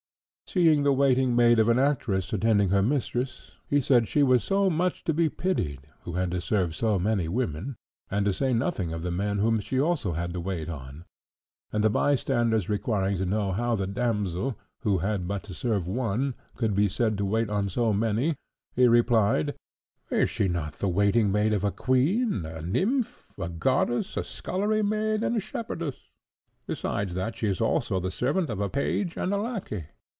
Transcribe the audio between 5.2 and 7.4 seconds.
pitied who had to serve so many